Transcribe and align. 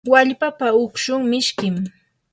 wallpapa 0.11 0.67
ukshun 0.83 1.21
mishkim. 1.31 1.75